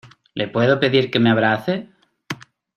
¿le 0.33 0.47
puedo 0.47 0.79
pedir 0.79 1.11
que 1.11 1.19
me 1.19 1.29
abrace? 1.29 1.87